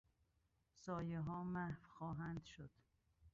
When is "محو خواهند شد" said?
1.43-2.69